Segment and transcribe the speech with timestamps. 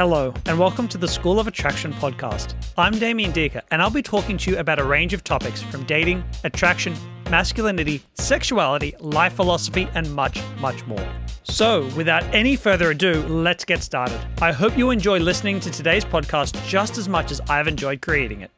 [0.00, 2.54] Hello, and welcome to the School of Attraction podcast.
[2.78, 5.84] I'm Damien Diecke, and I'll be talking to you about a range of topics from
[5.84, 6.96] dating, attraction,
[7.28, 11.06] masculinity, sexuality, life philosophy, and much, much more.
[11.42, 14.18] So, without any further ado, let's get started.
[14.40, 18.40] I hope you enjoy listening to today's podcast just as much as I've enjoyed creating
[18.40, 18.50] it.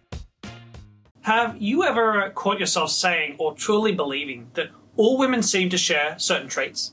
[1.22, 6.16] Have you ever caught yourself saying or truly believing that all women seem to share
[6.20, 6.92] certain traits?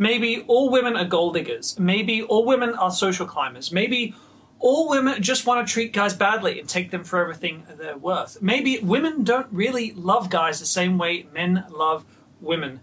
[0.00, 1.78] Maybe all women are gold diggers.
[1.78, 3.70] Maybe all women are social climbers.
[3.70, 4.14] Maybe
[4.58, 8.40] all women just want to treat guys badly and take them for everything they're worth.
[8.40, 12.06] Maybe women don't really love guys the same way men love
[12.40, 12.80] women.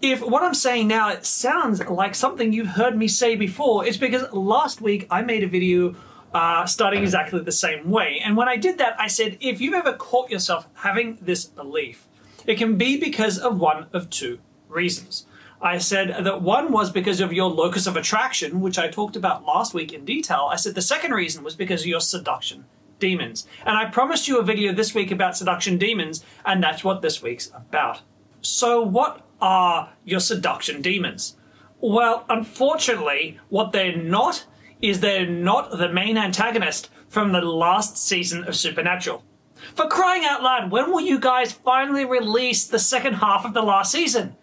[0.00, 3.96] If what I'm saying now it sounds like something you've heard me say before, it's
[3.96, 5.96] because last week I made a video
[6.32, 8.20] uh, starting exactly the same way.
[8.24, 12.06] And when I did that, I said, if you've ever caught yourself having this belief,
[12.46, 15.26] it can be because of one of two reasons.
[15.60, 19.44] I said that one was because of your locus of attraction, which I talked about
[19.44, 20.48] last week in detail.
[20.50, 22.64] I said the second reason was because of your seduction
[23.00, 23.46] demons.
[23.64, 27.22] And I promised you a video this week about seduction demons, and that's what this
[27.22, 28.02] week's about.
[28.40, 31.36] So, what are your seduction demons?
[31.80, 34.46] Well, unfortunately, what they're not
[34.80, 39.24] is they're not the main antagonist from the last season of Supernatural.
[39.74, 43.62] For crying out loud, when will you guys finally release the second half of the
[43.62, 44.36] last season?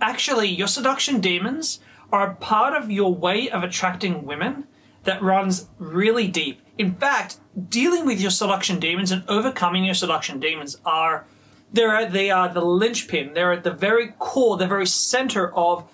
[0.00, 1.80] Actually, your seduction demons
[2.12, 4.66] are a part of your way of attracting women
[5.04, 6.60] that runs really deep.
[6.76, 11.26] In fact, dealing with your seduction demons and overcoming your seduction demons are
[11.72, 13.34] they're they are the linchpin.
[13.34, 15.90] They're at the very core, the very center of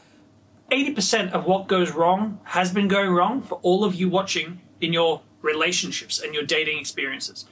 [0.71, 4.93] 80% of what goes wrong has been going wrong for all of you watching in
[4.93, 7.45] your relationships and your dating experiences.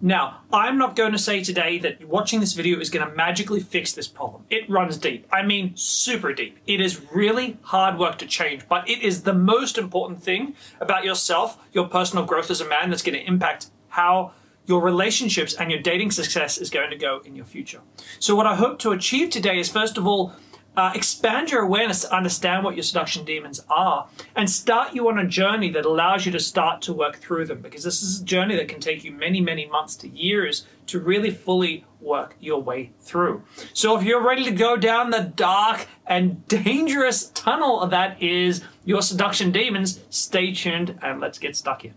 [0.00, 3.60] Now, I'm not going to say today that watching this video is going to magically
[3.60, 4.44] fix this problem.
[4.48, 5.26] It runs deep.
[5.32, 6.58] I mean, super deep.
[6.66, 11.04] It is really hard work to change, but it is the most important thing about
[11.04, 14.32] yourself, your personal growth as a man, that's going to impact how
[14.66, 17.80] your relationships and your dating success is going to go in your future.
[18.18, 20.32] So, what I hope to achieve today is first of all,
[20.78, 24.06] uh, expand your awareness to understand what your seduction demons are
[24.36, 27.60] and start you on a journey that allows you to start to work through them
[27.60, 31.00] because this is a journey that can take you many, many months to years to
[31.00, 33.42] really fully work your way through.
[33.72, 39.02] So if you're ready to go down the dark and dangerous tunnel that is your
[39.02, 41.94] seduction demons, stay tuned and let's get stuck in.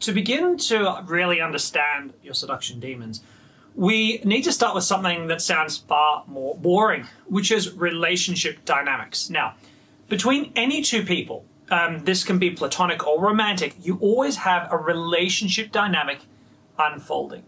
[0.00, 3.20] To begin to really understand your seduction demons,
[3.74, 9.30] we need to start with something that sounds far more boring, which is relationship dynamics.
[9.30, 9.54] Now,
[10.08, 14.76] between any two people, um, this can be platonic or romantic, you always have a
[14.76, 16.20] relationship dynamic
[16.78, 17.44] unfolding.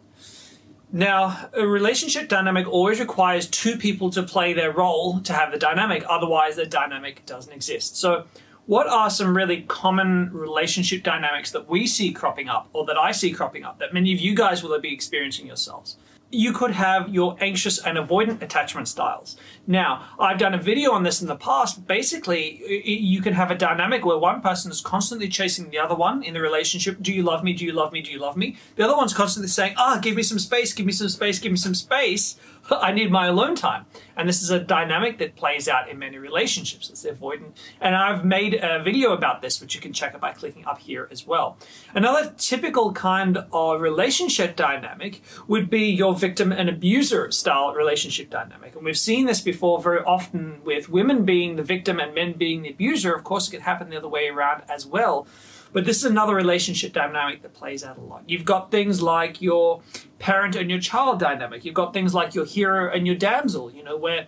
[0.94, 5.58] Now, a relationship dynamic always requires two people to play their role to have the
[5.58, 7.96] dynamic, otherwise, the dynamic doesn't exist.
[7.96, 8.26] So,
[8.66, 13.10] what are some really common relationship dynamics that we see cropping up, or that I
[13.10, 15.96] see cropping up, that many of you guys will be experiencing yourselves?
[16.32, 19.36] You could have your anxious and avoidant attachment styles.
[19.66, 21.86] Now, I've done a video on this in the past.
[21.86, 26.22] Basically, you can have a dynamic where one person is constantly chasing the other one
[26.22, 27.00] in the relationship.
[27.00, 27.52] Do you love me?
[27.52, 28.02] Do you love me?
[28.02, 28.56] Do you love me?
[28.74, 31.38] The other one's constantly saying, ah, oh, give me some space, give me some space,
[31.38, 32.36] give me some space.
[32.70, 33.86] I need my alone time.
[34.16, 36.90] And this is a dynamic that plays out in many relationships.
[36.90, 37.52] It's avoidant.
[37.80, 40.78] And I've made a video about this, which you can check out by clicking up
[40.78, 41.56] here as well.
[41.94, 48.74] Another typical kind of relationship dynamic would be your victim and abuser style relationship dynamic.
[48.74, 52.62] And we've seen this before very often with women being the victim and men being
[52.62, 53.14] the abuser.
[53.14, 55.26] Of course, it could happen the other way around as well.
[55.72, 58.24] But this is another relationship dynamic that plays out a lot.
[58.26, 59.80] You've got things like your
[60.18, 61.64] parent and your child dynamic.
[61.64, 64.26] You've got things like your hero and your damsel, you know, where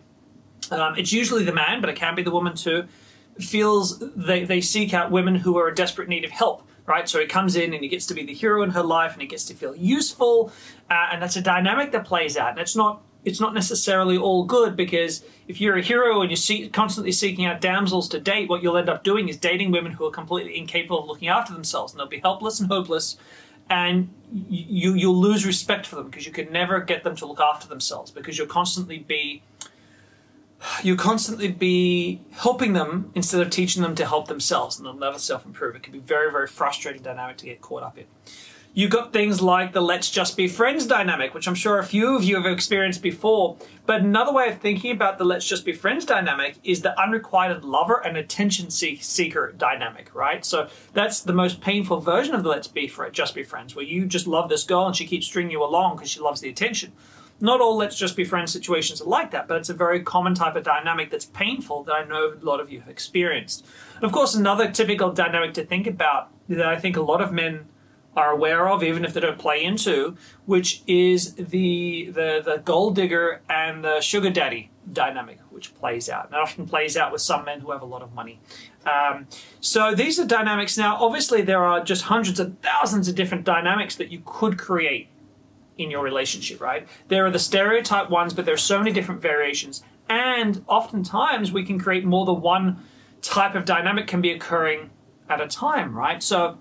[0.70, 2.86] um, it's usually the man, but it can be the woman too,
[3.38, 7.08] feels they, they seek out women who are in desperate need of help right?
[7.08, 9.22] So he comes in and he gets to be the hero in her life and
[9.22, 10.52] he gets to feel useful.
[10.90, 12.50] Uh, and that's a dynamic that plays out.
[12.50, 16.36] And it's not it's not necessarily all good because if you're a hero and you're
[16.36, 19.92] see- constantly seeking out damsels to date, what you'll end up doing is dating women
[19.92, 23.16] who are completely incapable of looking after themselves, and they'll be helpless and hopeless,
[23.70, 27.40] and you you'll lose respect for them because you can never get them to look
[27.40, 29.42] after themselves because you'll constantly be
[30.82, 35.18] you constantly be helping them instead of teaching them to help themselves, and they'll never
[35.18, 35.76] self improve.
[35.76, 38.04] It can be very very frustrating dynamic to get caught up in.
[38.76, 42.16] You got things like the let's just be friends dynamic, which I'm sure a few
[42.16, 43.56] of you have experienced before.
[43.86, 47.64] But another way of thinking about the let's just be friends dynamic is the unrequited
[47.64, 50.44] lover and attention seeker dynamic, right?
[50.44, 53.76] So that's the most painful version of the let's be for it just be friends,
[53.76, 56.40] where you just love this girl and she keeps stringing you along because she loves
[56.40, 56.90] the attention.
[57.40, 60.34] not all let's just be friends situations are like that, but it's a very common
[60.34, 63.66] type of dynamic that's painful that I know a lot of you have experienced.
[63.96, 67.32] And of course, another typical dynamic to think about that I think a lot of
[67.32, 67.66] men
[68.16, 70.16] are aware of, even if they don't play into,
[70.46, 76.26] which is the the, the gold digger and the sugar daddy dynamic, which plays out.
[76.26, 78.40] And it often plays out with some men who have a lot of money.
[78.86, 79.26] Um,
[79.60, 80.76] so these are dynamics.
[80.76, 85.08] Now, obviously, there are just hundreds of thousands of different dynamics that you could create
[85.78, 86.86] in your relationship, right?
[87.08, 89.82] There are the stereotype ones, but there are so many different variations.
[90.08, 92.84] And oftentimes, we can create more than one
[93.22, 94.90] type of dynamic can be occurring
[95.28, 96.22] at a time, right?
[96.22, 96.58] So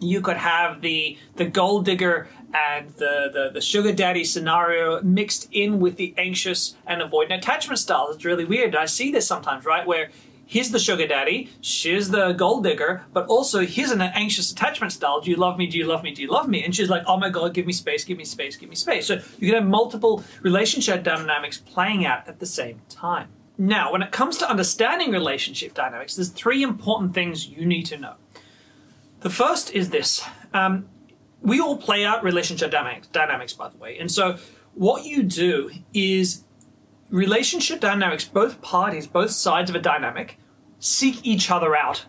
[0.00, 5.48] you could have the the gold digger and the, the, the sugar daddy scenario mixed
[5.52, 8.08] in with the anxious and avoidant attachment style.
[8.10, 8.74] It's really weird.
[8.74, 9.86] I see this sometimes, right?
[9.86, 10.08] Where
[10.46, 15.20] he's the sugar daddy, she's the gold digger, but also he's an anxious attachment style.
[15.20, 15.66] Do you love me?
[15.66, 16.12] Do you love me?
[16.12, 16.64] Do you love me?
[16.64, 19.06] And she's like, oh my God, give me space, give me space, give me space.
[19.06, 23.28] So you can have multiple relationship dynamics playing out at the same time.
[23.60, 27.98] Now, when it comes to understanding relationship dynamics, there's three important things you need to
[27.98, 28.14] know.
[29.20, 30.22] The first is this.
[30.52, 30.88] Um,
[31.42, 33.98] we all play out relationship dynamics, dynamics, by the way.
[33.98, 34.38] And so
[34.74, 36.44] what you do is
[37.10, 40.38] relationship dynamics, both parties, both sides of a dynamic,
[40.78, 42.06] seek each other out.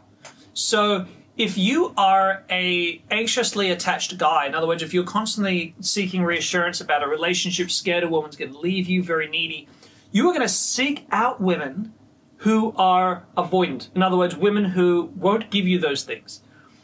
[0.53, 1.06] So
[1.38, 6.81] if you are a anxiously attached guy, in other words, if you're constantly seeking reassurance
[6.81, 9.67] about a relationship, scared a woman's going to leave you, very needy,
[10.12, 11.94] you are going to seek out women
[12.38, 13.89] who are avoidant.
[13.95, 16.41] In other words, women who won't give you those things.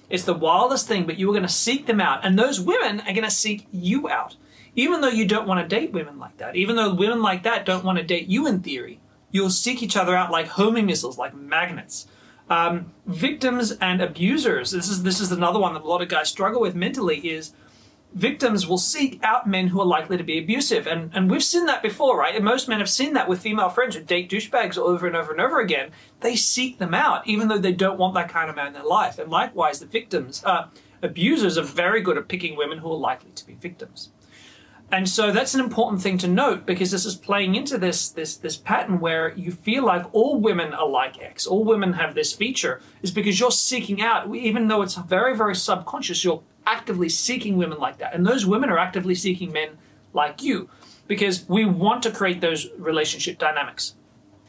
[0.10, 2.24] It's the wildest thing, but you are going to seek them out.
[2.24, 4.36] And those women are going to seek you out.
[4.75, 7.66] Even though you don't want to date women like that, even though women like that
[7.66, 9.00] don't want to date you in theory,
[9.31, 12.07] you'll seek each other out like homing missiles, like magnets.
[12.50, 14.72] Um, victims and abusers.
[14.72, 17.18] This is this is another one that a lot of guys struggle with mentally.
[17.28, 17.54] Is
[18.16, 20.88] victims will seek out men who are likely to be abusive.
[20.88, 22.34] And, and we've seen that before, right?
[22.34, 25.34] And most men have seen that with female friends who date douchebags over and over
[25.34, 25.92] and over again.
[26.22, 28.84] They seek them out, even though they don't want that kind of man in their
[28.84, 29.20] life.
[29.20, 30.70] And likewise, the victims, uh,
[31.04, 34.12] abusers are very good at picking women who are likely to be victims.
[34.92, 38.38] And so that's an important thing to note because this is playing into this this
[38.38, 42.34] this pattern where you feel like all women are like X, all women have this
[42.34, 47.58] feature, is because you're seeking out, even though it's very, very subconscious, you're actively seeking
[47.58, 48.14] women like that.
[48.14, 49.78] And those women are actively seeking men
[50.14, 50.70] like you
[51.08, 53.96] because we want to create those relationship dynamics.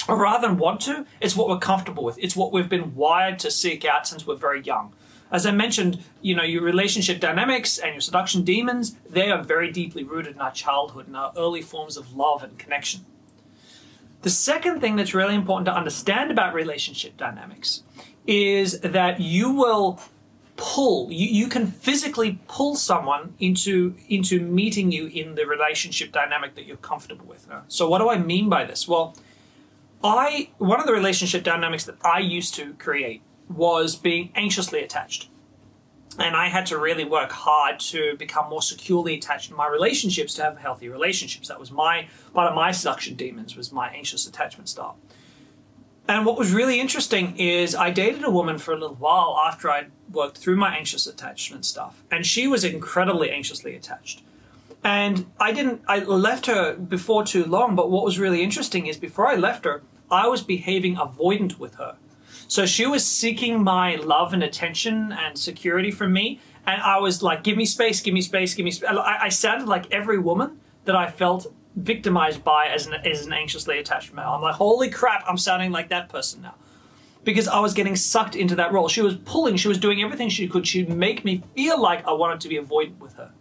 [0.09, 2.19] Or rather than want to, it's what we're comfortable with.
[2.19, 4.95] It's what we've been wired to seek out since we're very young.
[5.33, 9.73] As I mentioned, you know, your relationship dynamics and your seduction demons, they are very
[9.73, 13.05] deeply rooted in our childhood and our early forms of love and connection.
[14.23, 17.83] The second thing that's really important to understand about relationship dynamics
[18.27, 20.01] is that you will
[20.57, 26.55] pull you, you can physically pull someone into into meeting you in the relationship dynamic
[26.55, 27.47] that you're comfortable with.
[27.69, 28.89] So what do i mean by this?
[28.89, 29.17] Well
[30.03, 35.29] i one of the relationship dynamics that i used to create was being anxiously attached.
[36.19, 40.35] And i had to really work hard to become more securely attached in my relationships
[40.35, 41.49] to have healthy relationships.
[41.49, 44.97] That was my part of my seduction demons was my anxious attachment style
[46.09, 49.71] and what was really interesting is I dated a woman for a little while after
[49.71, 54.23] I'd worked through my anxious attachment stuff, and she was incredibly anxiously attached.
[54.85, 58.97] And I didn't, I left her before too long, but what was really interesting is
[58.97, 61.97] before I left her, I was behaving avoidant with her.
[62.47, 67.23] So she was seeking my love and attention and security from me, and I was
[67.23, 68.89] like, give me space, give me space, give me space.
[68.89, 73.33] I, I sounded like every woman that I felt victimized by as an, as an
[73.33, 74.31] anxiously attached male.
[74.31, 76.55] I'm like, holy crap, I'm sounding like that person now.
[77.23, 78.89] Because I was getting sucked into that role.
[78.89, 80.67] She was pulling, she was doing everything she could.
[80.67, 83.33] She'd make me feel like I wanted to be avoidant with her.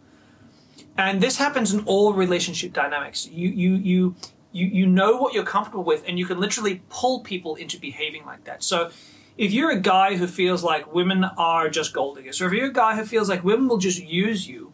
[0.97, 3.27] And this happens in all relationship dynamics.
[3.27, 4.15] You, you, you,
[4.51, 8.25] you, you know what you're comfortable with, and you can literally pull people into behaving
[8.25, 8.63] like that.
[8.63, 8.91] So
[9.37, 12.67] if you're a guy who feels like women are just gold diggers, or if you're
[12.67, 14.73] a guy who feels like women will just use you,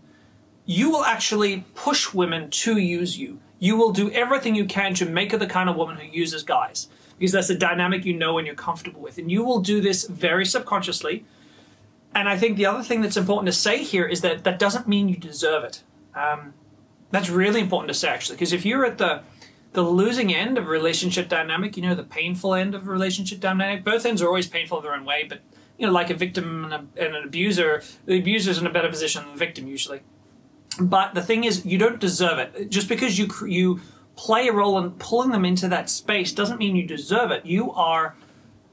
[0.65, 5.05] you will actually push women to use you you will do everything you can to
[5.05, 6.89] make her the kind of woman who uses guys
[7.19, 9.19] because that's a dynamic you know and you're comfortable with.
[9.19, 11.23] And you will do this very subconsciously.
[12.15, 14.87] And I think the other thing that's important to say here is that that doesn't
[14.87, 15.83] mean you deserve it.
[16.15, 16.55] Um,
[17.11, 19.21] that's really important to say actually, because if you're at the
[19.73, 23.39] the losing end of a relationship dynamic, you know, the painful end of a relationship
[23.39, 25.39] dynamic, both ends are always painful in their own way, but
[25.77, 28.89] you know, like a victim and, a, and an abuser, the abuser's in a better
[28.89, 30.01] position than the victim usually.
[30.79, 32.69] But the thing is, you don't deserve it.
[32.69, 33.81] Just because you you
[34.15, 37.45] play a role in pulling them into that space doesn't mean you deserve it.
[37.45, 38.15] You are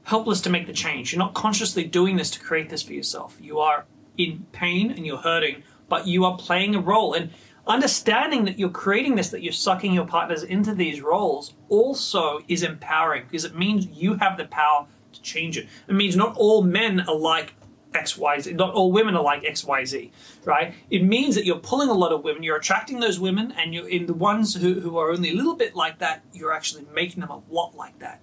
[0.03, 1.11] helpless to make the change.
[1.11, 3.37] You're not consciously doing this to create this for yourself.
[3.39, 3.85] You are
[4.17, 7.13] in pain and you're hurting, but you are playing a role.
[7.13, 7.31] And
[7.67, 12.63] understanding that you're creating this, that you're sucking your partners into these roles, also is
[12.63, 15.67] empowering because it means you have the power to change it.
[15.87, 17.53] It means not all men are like
[17.93, 20.11] XYZ, not all women are like XYZ,
[20.45, 20.73] right?
[20.89, 23.87] It means that you're pulling a lot of women, you're attracting those women, and you're
[23.87, 27.21] in the ones who, who are only a little bit like that, you're actually making
[27.21, 28.21] them a lot like that.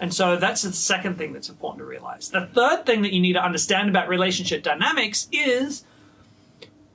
[0.00, 2.30] And so that's the second thing that's important to realize.
[2.30, 5.84] The third thing that you need to understand about relationship dynamics is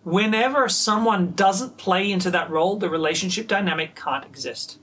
[0.03, 4.79] whenever someone doesn't play into that role, the relationship dynamic can't exist.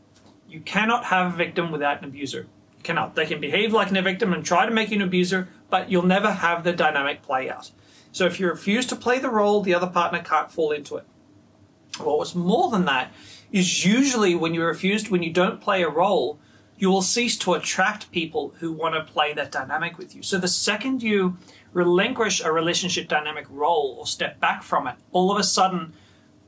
[0.48, 2.46] You cannot have a victim without an abuser.
[2.78, 3.16] You cannot.
[3.16, 6.02] They can behave like a victim and try to make you an abuser, but you'll
[6.02, 7.70] never have the dynamic play out.
[8.12, 11.04] So if you refuse to play the role, the other partner can't fall into it.
[12.00, 13.12] Well, what's more than that
[13.52, 16.38] is usually when you refuse, when you don't play a role,
[16.78, 20.22] you will cease to attract people who want to play that dynamic with you.
[20.22, 21.38] So the second you
[21.72, 25.94] relinquish a relationship dynamic role or step back from it, all of a sudden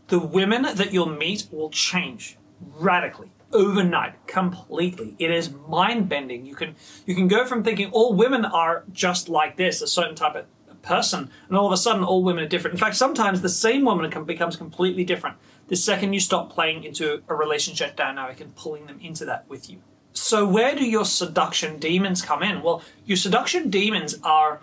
[0.08, 5.14] the women that you'll meet will change radically overnight completely.
[5.18, 6.76] It is mind bending you can
[7.06, 10.46] you can go from thinking all women are just like this a certain type of
[10.82, 12.74] person and all of a sudden all women are different.
[12.74, 15.36] In fact sometimes the same woman becomes completely different
[15.68, 19.70] the second you stop playing into a relationship dynamic and pulling them into that with
[19.70, 19.82] you.
[20.12, 22.62] So where do your seduction demons come in?
[22.62, 24.60] Well, your seduction demons are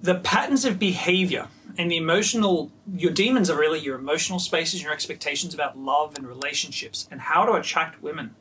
[0.00, 1.48] the patterns of behavior
[1.78, 6.26] and the emotional your demons are really your emotional spaces your expectations about love and
[6.26, 8.34] relationships and how to attract women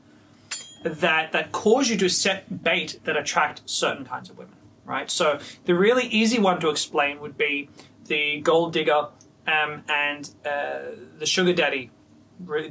[0.83, 4.55] that that cause you to set bait that attract certain kinds of women
[4.91, 5.09] right?
[5.09, 7.69] So the really easy one to explain would be
[8.05, 9.07] the gold digger
[9.47, 10.79] um, and uh,
[11.17, 11.91] the sugar daddy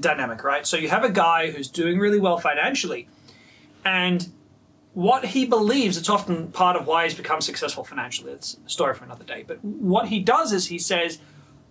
[0.00, 0.66] dynamic right?
[0.66, 3.08] So you have a guy who's doing really well financially
[3.84, 4.28] and
[4.94, 8.32] what he believes, it's often part of why he's become successful financially.
[8.32, 9.44] It's a story for another day.
[9.46, 11.18] But what he does is he says,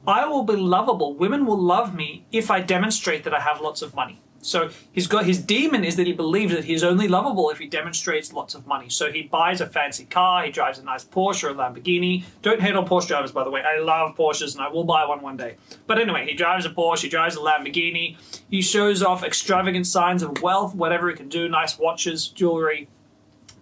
[0.08, 1.14] I will be lovable.
[1.14, 4.22] Women will love me if I demonstrate that I have lots of money.
[4.42, 7.68] So he's got his demon is that he believes that he's only lovable if he
[7.68, 8.88] demonstrates lots of money.
[8.88, 12.24] So he buys a fancy car, he drives a nice Porsche or a Lamborghini.
[12.42, 13.62] Don't hate on Porsche drivers, by the way.
[13.62, 15.58] I love Porsches and I will buy one one day.
[15.88, 18.16] But anyway, he drives a Porsche, he drives a Lamborghini.
[18.50, 22.88] He shows off extravagant signs of wealth, whatever he can do, nice watches, jewelry,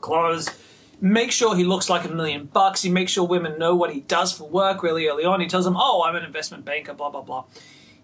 [0.02, 0.50] clothes.
[1.00, 2.82] Make sure he looks like a million bucks.
[2.82, 5.42] He makes sure women know what he does for work really early on.
[5.42, 7.46] He tells them, "Oh, I'm an investment banker." Blah blah blah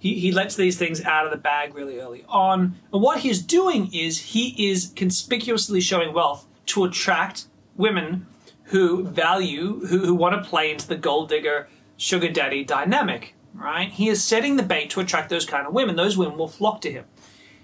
[0.04, 2.76] he, he lets these things out of the bag really early on.
[2.92, 7.46] And what he's doing is he is conspicuously showing wealth to attract
[7.78, 8.28] women
[8.66, 13.90] who value, who, who want to play into the gold digger, sugar daddy dynamic, right?
[13.90, 15.96] He is setting the bait to attract those kind of women.
[15.96, 17.06] Those women will flock to him.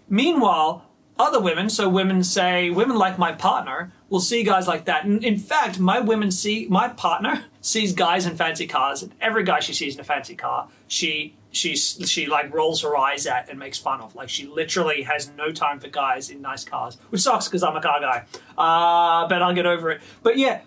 [0.07, 0.85] Meanwhile,
[1.19, 5.05] other women, so women say, women like my partner, will see guys like that.
[5.05, 9.43] And in fact, my women see, my partner sees guys in fancy cars, and every
[9.43, 13.49] guy she sees in a fancy car, she she she like rolls her eyes at
[13.49, 14.15] and makes fun of.
[14.15, 17.75] Like she literally has no time for guys in nice cars, which sucks because I'm
[17.75, 18.25] a car guy.
[18.57, 20.01] Uh, but I'll get over it.
[20.23, 20.61] But yeah,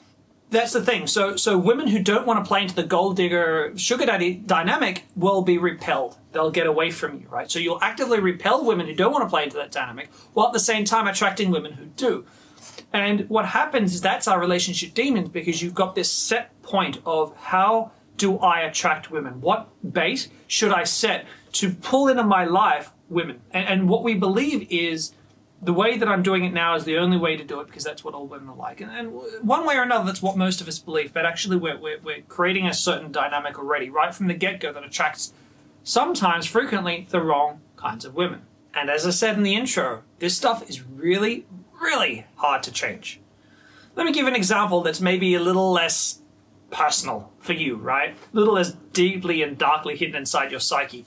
[0.51, 1.07] that's the thing.
[1.07, 5.05] So so women who don't want to play into the gold digger sugar daddy dynamic
[5.17, 6.19] will be repelled.
[6.33, 7.51] They'll get away from you, right?
[7.51, 10.53] So you'll actively repel women who don't want to play into that dynamic, while at
[10.53, 12.25] the same time attracting women who do.
[12.93, 17.35] And what happens is that's our relationship demons because you've got this set point of
[17.37, 19.41] how do I attract women?
[19.41, 23.41] What base should I set to pull into my life women?
[23.51, 25.13] And, and, what we believe is
[25.63, 27.85] the way that I'm doing it now is the only way to do it because
[27.85, 28.81] that's what all women are like.
[28.81, 31.13] And, and one way or another, that's what most of us believe.
[31.13, 34.73] But actually, we're, we're, we're creating a certain dynamic already, right from the get go,
[34.73, 35.33] that attracts
[35.83, 38.43] sometimes, frequently, the wrong kinds of women.
[38.75, 41.47] And as I said in the intro, this stuff is really,
[41.83, 43.21] really hard to change.
[43.95, 46.21] Let me give an example that's maybe a little less
[46.71, 48.17] personal for you, right?
[48.33, 51.05] A little less deeply and darkly hidden inside your psyche.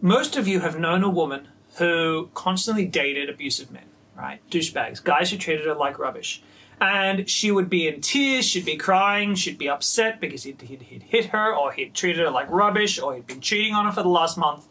[0.00, 1.48] Most of you have known a woman
[1.78, 3.86] who constantly dated abusive men,
[4.16, 4.40] right?
[4.50, 6.42] Douchebags, guys who treated her like rubbish.
[6.80, 10.82] And she would be in tears, she'd be crying, she'd be upset because he'd, he'd,
[10.82, 13.92] he'd hit her or he'd treated her like rubbish or he'd been cheating on her
[13.92, 14.66] for the last month.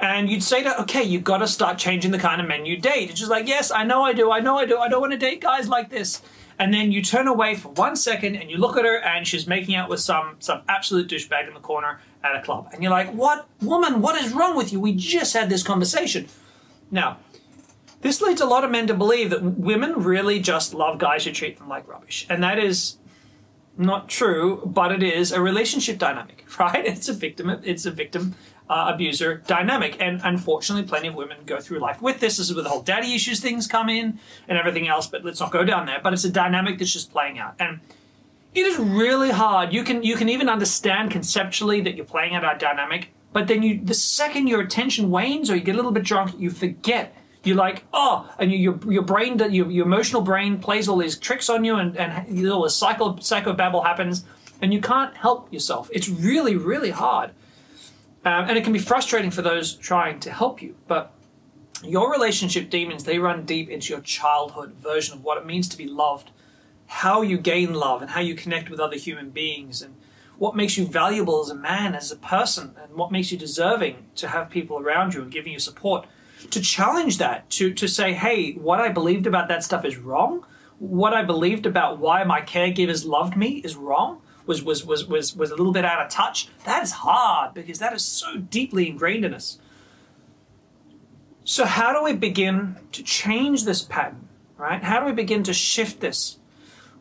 [0.00, 2.76] And you'd say to okay, you've got to start changing the kind of men you
[2.76, 3.10] date.
[3.10, 5.12] And she's like, yes, I know I do, I know I do, I don't want
[5.12, 6.22] to date guys like this.
[6.58, 9.46] And then you turn away for one second and you look at her and she's
[9.46, 12.68] making out with some some absolute douchebag in the corner at a club.
[12.72, 14.80] And you're like what woman what is wrong with you?
[14.80, 16.26] We just had this conversation.
[16.90, 17.18] Now
[18.00, 21.32] this leads a lot of men to believe that women really just love guys who
[21.32, 22.26] treat them like rubbish.
[22.30, 22.98] And that is
[23.76, 26.84] not true but it is a relationship dynamic right?
[26.84, 28.34] It's a victim it's a victim
[28.68, 29.96] uh, abuser dynamic.
[30.00, 32.36] And unfortunately, plenty of women go through life with this.
[32.36, 35.06] This is where the whole daddy issues things come in and everything else.
[35.06, 36.00] But let's not go down there.
[36.02, 37.54] But it's a dynamic that's just playing out.
[37.58, 37.80] And
[38.54, 39.72] it is really hard.
[39.72, 43.62] You can you can even understand conceptually that you're playing out a dynamic but then
[43.62, 47.14] you, the second your attention wanes or you get a little bit drunk, you forget.
[47.44, 51.16] You're like, oh, and you, your your brain, your, your emotional brain plays all these
[51.16, 54.24] tricks on you, and and all this psycho psychobabble happens,
[54.60, 55.88] and you can't help yourself.
[55.92, 57.30] It's really really hard,
[58.24, 60.76] um, and it can be frustrating for those trying to help you.
[60.86, 61.12] But
[61.82, 65.78] your relationship demons they run deep into your childhood version of what it means to
[65.78, 66.30] be loved,
[66.86, 69.94] how you gain love, and how you connect with other human beings, and
[70.38, 74.06] what makes you valuable as a man, as a person, and what makes you deserving
[74.16, 76.06] to have people around you and giving you support.
[76.50, 80.46] To challenge that, to, to say, hey, what I believed about that stuff is wrong.
[80.78, 85.36] What I believed about why my caregivers loved me is wrong, was, was, was, was,
[85.36, 86.48] was a little bit out of touch.
[86.64, 89.58] That is hard because that is so deeply ingrained in us.
[91.44, 94.26] So, how do we begin to change this pattern,
[94.56, 94.82] right?
[94.82, 96.38] How do we begin to shift this?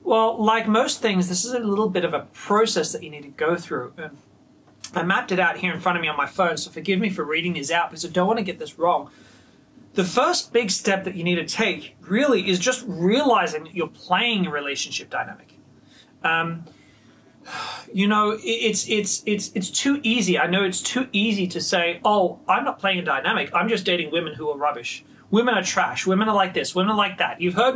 [0.03, 3.23] Well, like most things, this is a little bit of a process that you need
[3.23, 3.93] to go through.
[3.97, 4.17] And
[4.93, 7.09] I mapped it out here in front of me on my phone, so forgive me
[7.09, 9.09] for reading these out because I don't want to get this wrong.
[9.93, 13.87] The first big step that you need to take really is just realizing that you're
[13.87, 15.53] playing a relationship dynamic.
[16.23, 16.65] Um,
[17.93, 20.37] you know, it's it's it's it's too easy.
[20.37, 23.49] I know it's too easy to say, "Oh, I'm not playing a dynamic.
[23.53, 26.91] I'm just dating women who are rubbish." women are trash, women are like this, women
[26.91, 27.41] are like that.
[27.41, 27.75] You've heard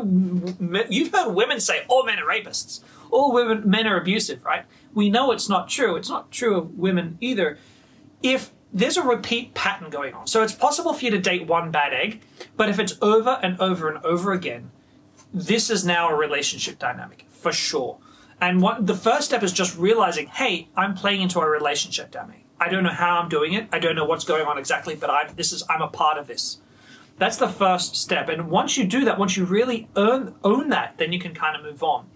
[0.89, 4.65] you've heard women say all men are rapists, all women men are abusive, right?
[4.93, 5.95] We know it's not true.
[5.95, 7.57] It's not true of women either.
[8.23, 10.27] If there's a repeat pattern going on.
[10.27, 12.21] So it's possible for you to date one bad egg,
[12.55, 14.71] but if it's over and over and over again,
[15.33, 17.97] this is now a relationship dynamic for sure.
[18.41, 22.45] And what the first step is just realizing, hey, I'm playing into a relationship dummy.
[22.59, 23.67] I don't know how I'm doing it.
[23.71, 26.27] I don't know what's going on exactly, but I'm this is I'm a part of
[26.27, 26.57] this.
[27.17, 28.29] That's the first step.
[28.29, 31.55] And once you do that, once you really earn, own that, then you can kind
[31.55, 32.07] of move on.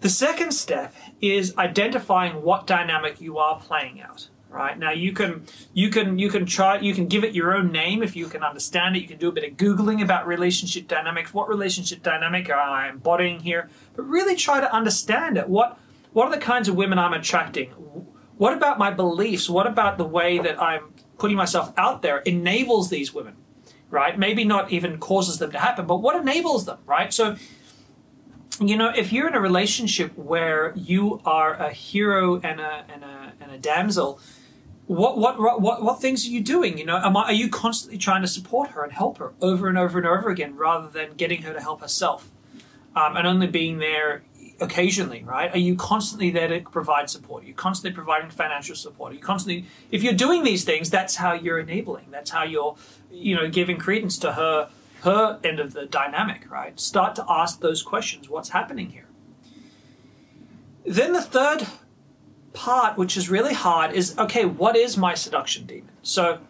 [0.00, 4.28] The second step is identifying what dynamic you are playing out.
[4.52, 7.72] Right now, you can you can you can try you can give it your own
[7.72, 9.00] name if you can understand it.
[9.00, 11.32] You can do a bit of googling about relationship dynamics.
[11.32, 13.70] What relationship dynamic am I embodying here?
[13.96, 15.48] But really try to understand it.
[15.48, 15.78] What
[16.12, 17.70] what are the kinds of women I'm attracting?
[18.36, 19.48] What about my beliefs?
[19.48, 23.36] What about the way that I'm putting myself out there enables these women?
[23.92, 24.18] right?
[24.18, 27.12] Maybe not even causes them to happen, but what enables them, right?
[27.12, 27.36] So,
[28.58, 33.04] you know, if you're in a relationship where you are a hero and a and
[33.04, 34.18] a and a damsel,
[34.86, 36.76] what what what what things are you doing?
[36.78, 39.68] You know, am I, are you constantly trying to support her and help her over
[39.68, 42.30] and over and over again, rather than getting her to help herself,
[42.96, 44.22] um, and only being there
[44.60, 45.52] occasionally, right?
[45.52, 47.44] Are you constantly there to provide support?
[47.44, 49.12] Are you constantly providing financial support?
[49.12, 52.06] Are you constantly, if you're doing these things, that's how you're enabling.
[52.10, 52.76] That's how you're,
[53.10, 56.78] you know, giving credence to her, her end of the dynamic, right?
[56.78, 58.28] Start to ask those questions.
[58.28, 59.08] What's happening here?
[60.84, 61.66] Then the third
[62.52, 65.90] part, which is really hard, is okay, what is my seduction demon?
[66.02, 66.40] So,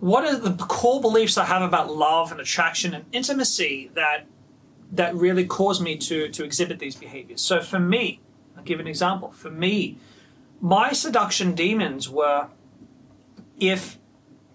[0.00, 4.26] what are the core beliefs I have about love and attraction and intimacy that
[4.94, 7.40] that really caused me to to exhibit these behaviors.
[7.40, 8.20] So for me,
[8.56, 9.32] I'll give an example.
[9.32, 9.98] For me,
[10.60, 12.48] my seduction demons were
[13.58, 13.98] if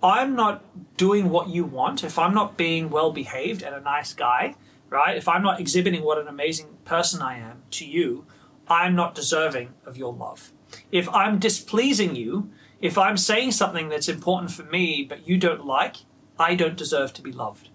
[0.02, 0.64] I'm not
[0.98, 4.56] doing what you want, if I'm not being well behaved and a nice guy,
[4.90, 5.18] right?
[5.18, 8.26] If I'm not exhibiting what an amazing person I am to you,
[8.70, 10.52] I'm not deserving of your love.
[10.92, 12.52] If I'm displeasing you,
[12.82, 15.98] if I'm saying something that's important for me but you don't like,
[16.38, 17.70] I don't deserve to be loved.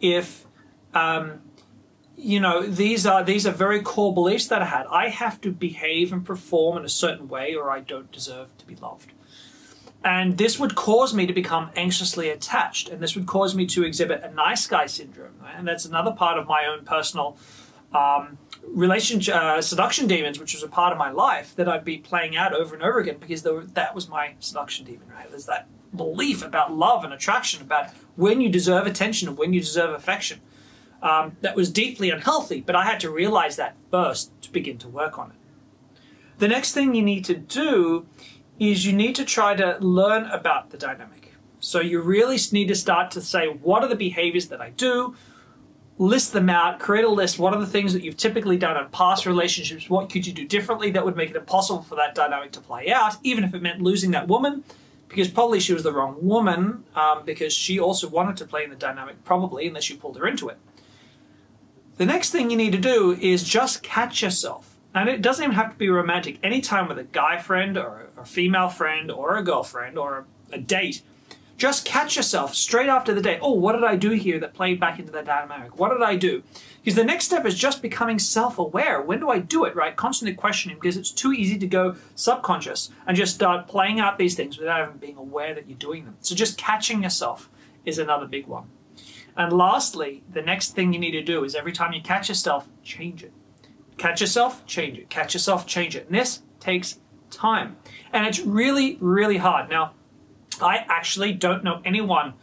[0.00, 0.46] If
[0.92, 1.42] um,
[2.16, 4.86] you know these are these are very core beliefs that I had.
[4.90, 8.66] I have to behave and perform in a certain way, or I don't deserve to
[8.66, 9.12] be loved.
[10.02, 13.84] And this would cause me to become anxiously attached, and this would cause me to
[13.84, 15.34] exhibit a nice guy syndrome.
[15.54, 17.36] And that's another part of my own personal
[17.92, 21.98] um, relationship uh, seduction demons, which was a part of my life that I'd be
[21.98, 25.08] playing out over and over again because were, that was my seduction demon.
[25.08, 25.28] Right?
[25.30, 29.60] There's that belief about love and attraction, about when you deserve attention and when you
[29.60, 30.40] deserve affection
[31.02, 34.88] um, that was deeply unhealthy, but I had to realize that first to begin to
[34.88, 35.36] work on it.
[36.38, 38.06] The next thing you need to do
[38.58, 41.34] is you need to try to learn about the dynamic.
[41.60, 45.14] So you really need to start to say, what are the behaviors that I do?
[46.00, 47.38] List them out, create a list.
[47.38, 49.90] What are the things that you've typically done in past relationships?
[49.90, 52.90] What could you do differently that would make it impossible for that dynamic to play
[52.90, 54.64] out, even if it meant losing that woman?
[55.08, 58.70] Because probably she was the wrong woman, um, because she also wanted to play in
[58.70, 60.56] the dynamic, probably, unless you pulled her into it.
[61.98, 64.78] The next thing you need to do is just catch yourself.
[64.94, 66.38] And it doesn't even have to be romantic.
[66.42, 71.02] Anytime with a guy friend or a female friend or a girlfriend or a date,
[71.60, 73.38] Just catch yourself straight after the day.
[73.42, 75.78] Oh, what did I do here that played back into that dynamic?
[75.78, 76.42] What did I do?
[76.82, 79.02] Because the next step is just becoming self aware.
[79.02, 79.94] When do I do it, right?
[79.94, 84.34] Constantly questioning because it's too easy to go subconscious and just start playing out these
[84.34, 86.16] things without even being aware that you're doing them.
[86.20, 87.50] So just catching yourself
[87.84, 88.70] is another big one.
[89.36, 92.70] And lastly, the next thing you need to do is every time you catch yourself,
[92.82, 93.34] change it.
[93.98, 95.10] Catch yourself, change it.
[95.10, 96.06] Catch yourself, change it.
[96.06, 97.76] And this takes time.
[98.14, 99.68] And it's really, really hard.
[99.68, 99.92] Now,
[100.62, 102.34] I actually don't know anyone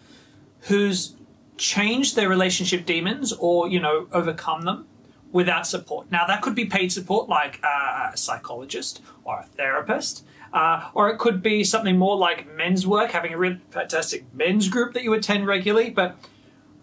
[0.61, 1.15] who's
[1.57, 4.87] changed their relationship demons or, you know, overcome them
[5.31, 6.11] without support.
[6.11, 11.17] Now, that could be paid support like a psychologist or a therapist, uh, or it
[11.17, 15.13] could be something more like men's work, having a really fantastic men's group that you
[15.13, 15.89] attend regularly.
[15.89, 16.15] But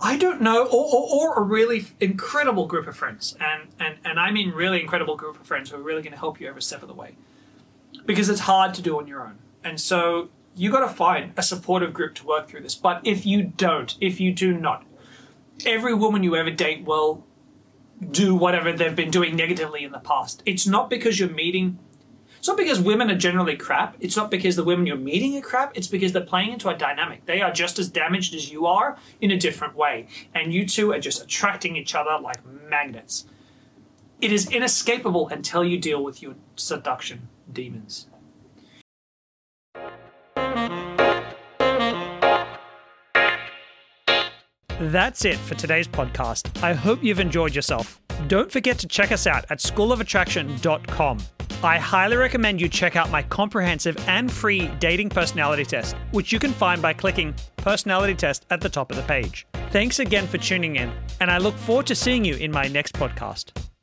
[0.01, 3.37] I don't know, or, or, or, a really incredible group of friends.
[3.41, 6.19] And, and, and I mean really incredible group of friends who are really going to
[6.19, 7.17] help you every step of the way.
[8.05, 9.39] Because it's hard to do on your own.
[9.63, 12.75] And so you got to find a supportive group to work through this.
[12.75, 14.85] But if you don't, if you do not,
[15.67, 17.25] every woman you ever date will
[18.11, 20.43] do whatever they've been doing negatively in the past.
[20.45, 21.79] It's not because you're meeting
[22.45, 23.97] it's not because women are generally crap.
[24.01, 25.75] It's not because the women you're meeting are crap.
[25.75, 27.25] It's because they're playing into a dynamic.
[27.25, 30.09] They are just as damaged as you are in a different way.
[30.35, 33.25] And you two are just attracting each other like magnets.
[34.21, 38.09] It is inescapable until you deal with your seduction demons.
[44.81, 46.63] That's it for today's podcast.
[46.63, 48.01] I hope you've enjoyed yourself.
[48.27, 51.19] Don't forget to check us out at schoolofattraction.com.
[51.63, 56.39] I highly recommend you check out my comprehensive and free dating personality test, which you
[56.39, 59.47] can find by clicking Personality Test at the top of the page.
[59.71, 62.95] Thanks again for tuning in, and I look forward to seeing you in my next
[62.95, 63.74] podcast.